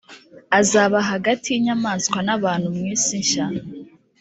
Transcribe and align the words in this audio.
azaba 0.59 0.97
hagati 1.11 1.47
y 1.49 1.57
inyamaswa 1.59 2.19
n 2.27 2.29
abantu 2.37 2.67
mu 2.75 2.83
isi 2.95 3.15
nshya 3.23 3.45